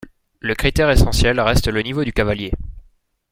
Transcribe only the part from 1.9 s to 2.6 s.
du cavalier.